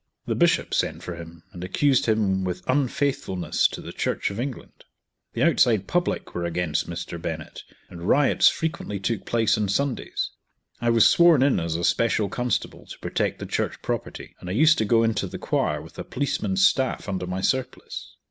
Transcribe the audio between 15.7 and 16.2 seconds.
with a